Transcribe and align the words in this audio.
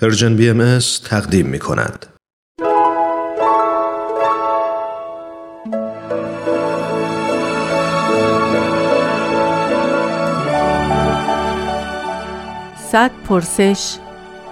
Persian 0.00 0.36
BM 0.36 0.78
تقدیم 1.04 1.46
می 1.46 1.58
کند. 1.58 2.06
صد 12.90 13.10
پرسش 13.28 13.96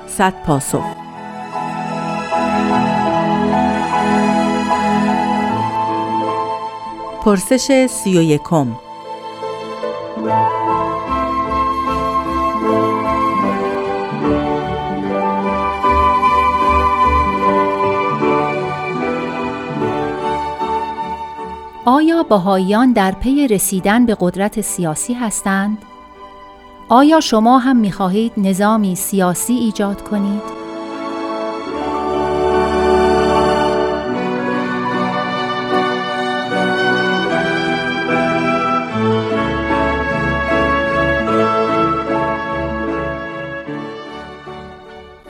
صد 0.08 0.34
پاسخ 0.46 0.84
پرسش 7.24 7.86
سی 7.86 8.18
و 8.18 8.22
یکم 8.22 8.76
آیا 22.00 22.22
بهاییان 22.22 22.92
در 22.92 23.12
پی 23.12 23.48
رسیدن 23.48 24.06
به 24.06 24.16
قدرت 24.20 24.60
سیاسی 24.60 25.14
هستند؟ 25.14 25.78
آیا 26.88 27.20
شما 27.20 27.58
هم 27.58 27.76
می 27.76 27.92
خواهید 27.92 28.32
نظامی 28.36 28.94
سیاسی 28.94 29.52
ایجاد 29.52 30.02
کنید؟ 30.02 30.42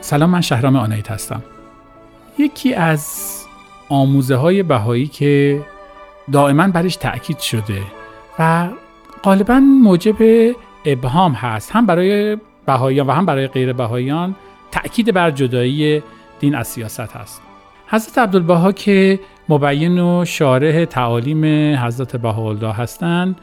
سلام 0.01 0.29
من 0.29 0.41
شهرام 0.41 0.75
آنایت 0.75 1.11
هستم 1.11 1.43
یکی 2.37 2.73
از 2.73 3.35
آموزه 3.89 4.35
های 4.35 4.63
بهایی 4.63 5.07
که 5.07 5.61
دائما 6.31 6.67
برش 6.67 6.95
تأکید 6.95 7.39
شده 7.39 7.81
و 8.39 8.69
غالبا 9.23 9.59
موجب 9.59 10.15
ابهام 10.85 11.31
هست. 11.31 11.71
هم 11.71 11.85
برای 11.85 12.37
بهاییان 12.65 13.07
و 13.07 13.11
هم 13.11 13.25
برای 13.25 13.47
غیر 13.47 13.73
بهاییان 13.73 14.35
تأکید 14.71 15.13
بر 15.13 15.31
جدایی 15.31 16.03
دین 16.39 16.55
از 16.55 16.67
سیاست 16.67 16.99
هست. 16.99 17.41
حضرت 17.87 18.17
عبدالبها 18.17 18.71
که 18.71 19.19
مبین 19.49 19.99
و 19.99 20.25
شارح 20.25 20.85
تعالیم 20.85 21.45
حضرت 21.85 22.15
بهاءالله 22.15 22.73
هستند 22.73 23.35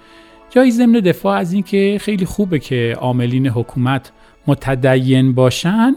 جایی 0.50 0.70
ضمن 0.70 0.92
دفاع 0.92 1.38
از 1.38 1.52
اینکه 1.52 1.98
خیلی 2.00 2.24
خوبه 2.24 2.58
که 2.58 2.96
عاملین 3.00 3.46
حکومت 3.46 4.12
متدین 4.46 5.34
باشن 5.34 5.96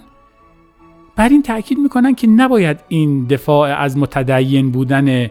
بر 1.16 1.30
این 1.30 1.44
تاکید 1.44 1.78
می‌کنن 1.78 2.16
که 2.16 2.28
نباید 2.28 2.80
این 2.88 3.26
دفاع 3.26 3.70
از 3.70 3.98
متدین 3.98 4.72
بودن 4.72 5.30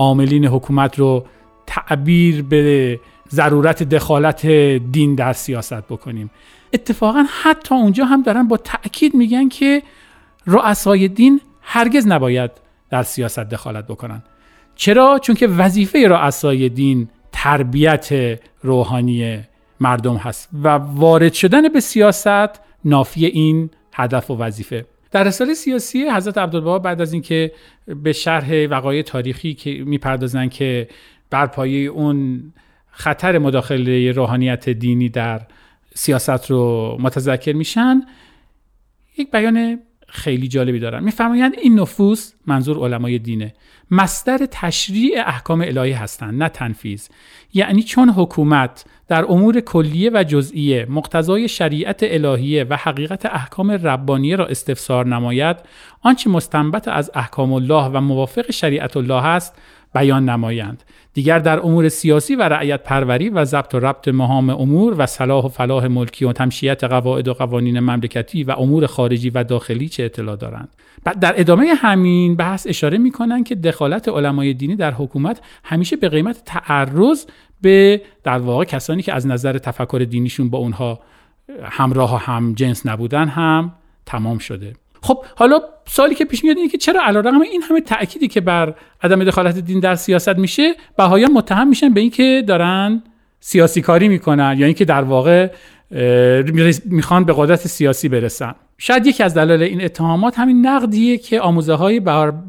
عاملین 0.00 0.44
حکومت 0.46 0.98
رو 0.98 1.24
تعبیر 1.66 2.42
به 2.42 3.00
ضرورت 3.30 3.82
دخالت 3.82 4.46
دین 4.92 5.14
در 5.14 5.32
سیاست 5.32 5.86
بکنیم. 5.86 6.30
اتفاقا 6.72 7.24
حتی 7.42 7.74
اونجا 7.74 8.04
هم 8.04 8.22
دارن 8.22 8.48
با 8.48 8.56
تاکید 8.56 9.14
میگن 9.14 9.48
که 9.48 9.82
رؤسای 10.46 11.08
دین 11.08 11.40
هرگز 11.62 12.06
نباید 12.06 12.50
در 12.90 13.02
سیاست 13.02 13.38
دخالت 13.38 13.86
بکنن. 13.86 14.22
چرا؟ 14.74 15.18
چون 15.18 15.34
که 15.34 15.46
وظیفه 15.46 16.08
رؤسای 16.08 16.68
دین 16.68 17.08
تربیت 17.32 18.38
روحانی 18.62 19.40
مردم 19.80 20.16
هست 20.16 20.48
و 20.62 20.68
وارد 20.68 21.32
شدن 21.32 21.68
به 21.68 21.80
سیاست 21.80 22.60
نافی 22.84 23.26
این 23.26 23.70
هدف 23.92 24.30
و 24.30 24.36
وظیفه. 24.36 24.86
در 25.10 25.24
رساله 25.24 25.54
سیاسی 25.54 26.10
حضرت 26.10 26.38
عبدالبها 26.38 26.78
بعد 26.78 27.00
از 27.00 27.12
اینکه 27.12 27.52
به 27.86 28.12
شرح 28.12 28.66
وقایع 28.66 29.02
تاریخی 29.02 29.54
که 29.54 29.70
می‌پردازن 29.70 30.48
که 30.48 30.88
بر 31.30 31.46
پایه 31.46 31.88
اون 31.90 32.42
خطر 32.90 33.38
مداخله 33.38 34.12
روحانیت 34.12 34.68
دینی 34.68 35.08
در 35.08 35.40
سیاست 35.94 36.50
رو 36.50 36.96
متذکر 37.00 37.52
میشن 37.52 38.02
یک 39.18 39.30
بیان 39.30 39.80
خیلی 40.10 40.48
جالبی 40.48 40.78
دارن. 40.78 41.04
میفرمایند 41.04 41.54
این 41.62 41.80
نفوس 41.80 42.32
منظور 42.46 42.78
علمای 42.78 43.18
دینه. 43.18 43.54
مصدر 43.90 44.46
تشریع 44.50 45.22
احکام 45.26 45.60
الهی 45.60 45.92
هستند 45.92 46.42
نه 46.42 46.48
تنفیز 46.48 47.08
یعنی 47.54 47.82
چون 47.82 48.08
حکومت 48.08 48.84
در 49.08 49.24
امور 49.24 49.60
کلیه 49.60 50.10
و 50.14 50.24
جزئیه 50.24 50.86
مقتضای 50.90 51.48
شریعت 51.48 52.00
الهیه 52.02 52.64
و 52.64 52.76
حقیقت 52.76 53.26
احکام 53.26 53.70
ربانیه 53.70 54.36
را 54.36 54.46
استفسار 54.46 55.06
نماید 55.06 55.56
آنچه 56.02 56.30
مستنبت 56.30 56.88
از 56.88 57.10
احکام 57.14 57.52
الله 57.52 57.84
و 57.84 58.00
موافق 58.00 58.50
شریعت 58.50 58.96
الله 58.96 59.26
است 59.26 59.58
بیان 59.94 60.28
نمایند. 60.28 60.82
دیگر 61.14 61.38
در 61.38 61.60
امور 61.60 61.88
سیاسی 61.88 62.36
و 62.36 62.42
رعیت 62.42 62.82
پروری 62.82 63.28
و 63.28 63.44
ضبط 63.44 63.74
و 63.74 63.80
ربط 63.80 64.08
مهام 64.08 64.50
امور 64.50 64.94
و 64.98 65.06
صلاح 65.06 65.44
و 65.44 65.48
فلاح 65.48 65.86
ملکی 65.86 66.24
و 66.24 66.32
تمشیت 66.32 66.84
قواعد 66.84 67.28
و 67.28 67.32
قوانین 67.34 67.80
مملکتی 67.80 68.44
و 68.44 68.50
امور 68.50 68.86
خارجی 68.86 69.30
و 69.30 69.44
داخلی 69.44 69.88
چه 69.88 70.04
اطلاع 70.04 70.36
دارند؟ 70.36 70.68
در 71.20 71.40
ادامه 71.40 71.74
همین 71.74 72.36
بحث 72.36 72.66
اشاره 72.66 72.98
می‌کنند 72.98 73.44
که 73.46 73.54
دخالت 73.54 74.08
علمای 74.08 74.54
دینی 74.54 74.76
در 74.76 74.90
حکومت 74.90 75.40
همیشه 75.64 75.96
به 75.96 76.08
قیمت 76.08 76.42
تعرض 76.44 77.24
به 77.60 78.02
در 78.24 78.38
واقع 78.38 78.64
کسانی 78.64 79.02
که 79.02 79.14
از 79.14 79.26
نظر 79.26 79.58
تفکر 79.58 80.06
دینیشون 80.10 80.50
با 80.50 80.58
اونها 80.58 81.00
همراه 81.62 82.14
و 82.14 82.16
هم 82.16 82.54
جنس 82.54 82.86
نبودن 82.86 83.28
هم 83.28 83.72
تمام 84.06 84.38
شده. 84.38 84.72
خب 85.02 85.24
حالا 85.36 85.60
سالی 85.86 86.14
که 86.14 86.24
پیش 86.24 86.44
میاد 86.44 86.56
اینه 86.56 86.68
که 86.68 86.78
چرا 86.78 87.00
علیرغم 87.02 87.40
این 87.40 87.62
همه 87.62 87.80
تأکیدی 87.80 88.28
که 88.28 88.40
بر 88.40 88.74
عدم 89.02 89.24
دخالت 89.24 89.58
دین 89.58 89.80
در 89.80 89.94
سیاست 89.94 90.38
میشه 90.38 90.74
بهایان 90.96 91.32
متهم 91.32 91.68
میشن 91.68 91.94
به 91.94 92.00
اینکه 92.00 92.44
دارن 92.46 93.02
سیاسی 93.40 93.80
کاری 93.80 94.08
می‌کنن 94.08 94.54
یا 94.58 94.66
اینکه 94.66 94.84
در 94.84 95.02
واقع 95.02 95.48
می‌خوان 96.84 97.24
به 97.24 97.34
قدرت 97.36 97.66
سیاسی 97.66 98.08
برسن. 98.08 98.54
شاید 98.78 99.06
یکی 99.06 99.22
از 99.22 99.34
دلایل 99.34 99.62
این 99.62 99.84
اتهامات 99.84 100.38
همین 100.38 100.66
نقدیه 100.66 101.18
که 101.18 101.40
آموزه 101.40 101.74
های 101.74 102.00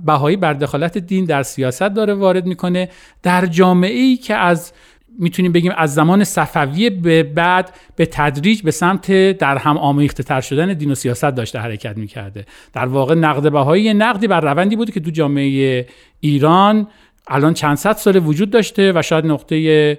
بهایی 0.05 0.35
بر 0.35 0.53
دخالت 0.53 0.97
دین 0.97 1.25
در 1.25 1.43
سیاست 1.43 1.81
داره 1.81 2.13
وارد 2.13 2.45
می‌کنه. 2.45 2.89
در 3.23 3.45
جامعه 3.45 3.99
ای 3.99 4.17
که 4.17 4.35
از 4.35 4.73
می‌تونیم 5.19 5.51
بگیم 5.51 5.71
از 5.77 5.93
زمان 5.93 6.23
صفویه 6.23 6.89
به 6.89 7.23
بعد 7.23 7.73
به 7.95 8.05
تدریج 8.05 8.61
به 8.61 8.71
سمت 8.71 9.31
در 9.31 9.57
هم 9.57 9.77
آمیخته 9.77 10.23
تر 10.23 10.41
شدن 10.41 10.73
دین 10.73 10.91
و 10.91 10.95
سیاست 10.95 11.25
داشته 11.25 11.59
حرکت 11.59 11.97
می‌کرده. 11.97 12.45
در 12.73 12.85
واقع 12.85 13.15
نقد 13.15 13.51
بهایی 13.51 13.93
نقدی 13.93 14.27
بر 14.27 14.41
روندی 14.41 14.75
بوده 14.75 14.91
که 14.91 14.99
تو 14.99 15.11
جامعه 15.11 15.87
ایران 16.19 16.87
الان 17.27 17.53
چند 17.53 17.77
صد 17.77 17.95
سال 17.95 18.15
وجود 18.25 18.49
داشته 18.49 18.91
و 18.95 19.01
شاید 19.01 19.25
نقطه 19.25 19.97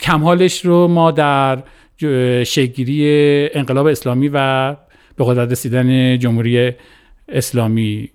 کمالش 0.00 0.64
رو 0.64 0.88
ما 0.88 1.10
در 1.10 1.62
شگیری 2.44 3.48
انقلاب 3.54 3.86
اسلامی 3.86 4.30
و 4.32 4.70
به 5.16 5.24
قدرت 5.24 5.50
رسیدن 5.50 6.18
جمهوری 6.18 6.72
اسلامی 7.28 8.10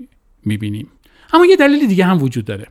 می‌بینیم. 0.45 0.87
اما 1.33 1.45
یه 1.45 1.55
دلیل 1.55 1.87
دیگه 1.87 2.05
هم 2.05 2.23
وجود 2.23 2.45
داره. 2.45 2.67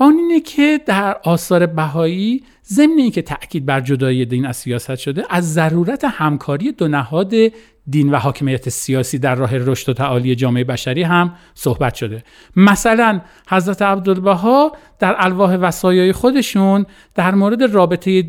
و 0.00 0.02
اون 0.02 0.18
اینه 0.18 0.40
که 0.40 0.80
در 0.86 1.16
آثار 1.24 1.66
بهایی 1.66 2.44
ضمن 2.64 2.98
اینکه 2.98 3.22
تاکید 3.22 3.66
بر 3.66 3.80
جدایی 3.80 4.24
دین 4.24 4.46
از 4.46 4.56
سیاست 4.56 4.96
شده 4.96 5.24
از 5.30 5.54
ضرورت 5.54 6.04
همکاری 6.04 6.72
دو 6.72 6.88
نهاد 6.88 7.34
دین 7.88 8.10
و 8.10 8.16
حاکمیت 8.16 8.68
سیاسی 8.68 9.18
در 9.18 9.34
راه 9.34 9.58
رشد 9.58 9.88
و 9.88 9.92
تعالی 9.92 10.34
جامعه 10.34 10.64
بشری 10.64 11.02
هم 11.02 11.34
صحبت 11.54 11.94
شده. 11.94 12.24
مثلا 12.56 13.20
حضرت 13.48 13.82
عبدالبها 13.82 14.72
در 14.98 15.16
الواح 15.18 15.54
وصایای 15.54 16.12
خودشون 16.12 16.86
در 17.14 17.34
مورد 17.34 17.62
رابطه 17.62 18.22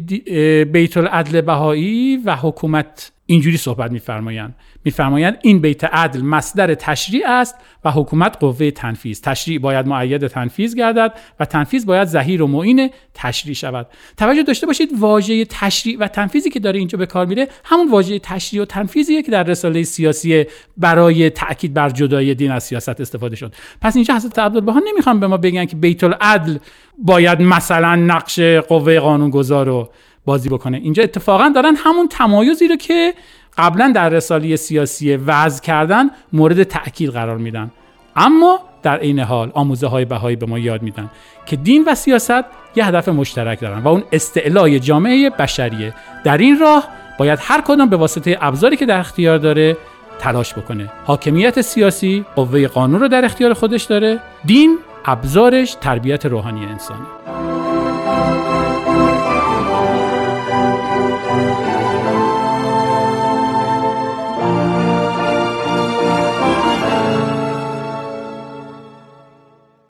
بیت 0.64 0.98
العدل 0.98 1.42
بهایی 1.42 2.18
و 2.18 2.36
حکومت 2.36 3.12
اینجوری 3.30 3.58
صحبت 3.58 3.92
میفرمایند. 3.92 4.56
میفرمایند 4.84 5.38
این 5.42 5.60
بیت 5.62 5.84
عدل 5.84 6.22
مصدر 6.22 6.76
تشریع 6.76 7.30
است 7.30 7.56
و 7.86 7.92
حکومت 7.92 8.38
قوه 8.40 8.72
تنفیذ. 8.72 9.22
تشریع 9.22 9.60
باید 9.60 9.88
معید 9.88 10.28
تنفیذ 10.28 10.76
گردد 10.76 11.14
و 11.40 11.46
تنفیذ 11.46 11.86
باید 11.86 12.08
زهیر 12.08 12.42
و 12.42 12.48
معین 12.48 12.90
تشریع 13.14 13.56
شود. 13.56 13.88
توجه 14.18 14.44
داشته 14.44 14.68
باشید 14.68 14.90
واژه 15.00 15.46
تشریع 15.46 15.98
و 16.00 16.08
تنفیذی 16.08 16.50
که 16.50 16.60
داره 16.60 16.80
اینجا 16.80 16.98
به 16.98 17.06
کار 17.06 17.26
میره 17.26 17.48
همون 17.66 17.92
واژه 17.92 18.20
تشریع 18.20 18.62
و 18.62 18.66
تنفیذیه 18.66 19.24
که 19.24 19.32
در 19.32 19.44
رساله 19.44 19.84
سیاسی 19.84 20.46
برای 20.78 21.30
تاکید 21.30 21.74
بر 21.74 21.90
جدایی 21.90 22.36
دین 22.36 22.52
از 22.52 22.64
سیاست 22.64 23.02
استفاده 23.02 23.36
شد. 23.36 23.54
پس 23.82 23.96
اینجا 23.96 24.16
حضرت 24.16 24.40
عبدالبها 24.40 24.82
نمی‌خوام 24.94 25.20
به 25.20 25.28
ما 25.28 25.38
بگن 25.38 25.66
که 25.66 25.76
بیت 25.76 26.04
العدل 26.04 26.58
باید 26.98 27.42
مثلا 27.42 27.96
نقش 27.96 28.40
قوه 28.40 29.00
قانونگذار 29.00 29.66
رو 29.66 29.90
بازی 30.28 30.50
بکنه. 30.50 30.78
اینجا 30.78 31.04
اتفاقا 31.04 31.52
دارن 31.56 31.76
همون 31.76 32.08
تمایزی 32.08 32.68
رو 32.68 32.76
که 32.76 33.14
قبلا 33.58 33.92
در 33.96 34.10
رساله 34.10 34.56
سیاسی 34.56 35.16
وضع 35.16 35.64
کردن 35.64 36.10
مورد 36.34 36.64
تاکید 36.64 37.10
قرار 37.10 37.38
میدن. 37.38 37.72
اما 38.16 38.60
در 38.84 38.98
عین 38.98 39.20
حال 39.20 39.52
آموزه 39.54 39.88
های 39.88 40.06
بهایی 40.06 40.36
به 40.36 40.46
ما 40.46 40.60
یاد 40.60 40.82
میدن 40.82 41.10
که 41.46 41.56
دین 41.56 41.84
و 41.88 41.96
سیاست 41.96 42.44
یه 42.76 42.86
هدف 42.86 43.10
مشترک 43.10 43.60
دارن 43.60 43.80
و 43.80 43.88
اون 43.88 44.04
استعلای 44.12 44.80
جامعه 44.80 45.30
بشریه. 45.30 45.94
در 46.24 46.38
این 46.38 46.60
راه 46.60 46.88
باید 47.20 47.40
هر 47.42 47.62
کدام 47.62 47.90
به 47.90 47.98
واسطه 47.98 48.38
ابزاری 48.42 48.78
که 48.78 48.86
در 48.86 49.00
اختیار 49.00 49.38
داره 49.38 49.78
تلاش 50.20 50.54
بکنه. 50.54 50.90
حاکمیت 51.06 51.62
سیاسی 51.62 52.26
قوه 52.36 52.68
قانون 52.68 53.02
رو 53.02 53.08
در 53.08 53.26
اختیار 53.26 53.54
خودش 53.54 53.84
داره. 53.84 54.20
دین 54.46 54.78
ابزارش 55.06 55.78
تربیت 55.82 56.26
روحانی 56.26 56.66
انسانه. 56.66 57.67